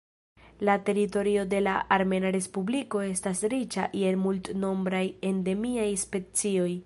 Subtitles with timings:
[0.67, 6.71] La teritorio de la Armena Respubliko estas riĉa je multnombraj endemiaj specioj.